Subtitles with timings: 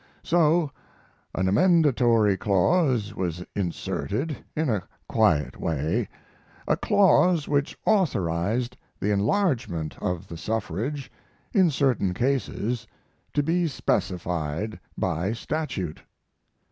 [0.23, 0.71] So
[1.35, 6.09] an amendatory clause was inserted in a quiet way,
[6.67, 11.11] a clause which authorized the enlargement of the suffrage
[11.53, 12.87] in certain cases
[13.33, 16.01] to be specified by statute....